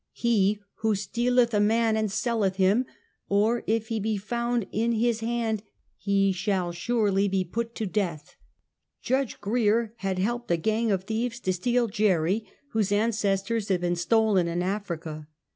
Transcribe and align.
He 0.13 0.59
who 0.77 0.95
stealeth 0.95 1.53
a 1.53 1.59
man 1.59 1.95
and 1.95 2.11
selleth 2.11 2.55
him, 2.55 2.87
or 3.29 3.63
if 3.67 3.89
he 3.89 3.99
be 3.99 4.17
found 4.17 4.65
in 4.71 4.93
his 4.93 5.19
hand, 5.19 5.61
he 5.95 6.31
shall 6.31 6.71
surely 6.71 7.27
be 7.27 7.43
put 7.45 7.75
to 7.75 7.85
death." 7.85 8.35
Judge 9.03 9.39
Grier 9.39 9.93
had 9.97 10.17
helped 10.17 10.49
a 10.49 10.57
gang 10.57 10.89
of 10.91 11.03
thieves 11.03 11.39
to 11.41 11.53
steal 11.53 11.85
Jerry, 11.87 12.47
whose 12.71 12.91
ancestors 12.91 13.67
had 13.67 13.81
been 13.81 13.95
stolen 13.95 14.47
in 14.47 14.63
Africa. 14.63 15.27